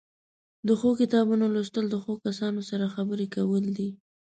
د 0.67 0.69
ښو 0.79 0.89
کتابونو 1.01 1.45
لوستل 1.55 1.85
له 1.93 1.97
ښو 2.03 2.13
کسانو 2.25 2.61
سره 2.69 2.93
خبرې 2.95 3.27
کول 3.35 3.65
دي. 3.77 3.89